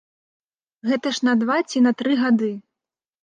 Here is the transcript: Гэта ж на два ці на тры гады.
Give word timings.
Гэта 0.91 1.11
ж 1.17 1.27
на 1.27 1.35
два 1.43 1.57
ці 1.73 1.83
на 1.87 1.91
тры 2.01 2.17
гады. 2.25 2.49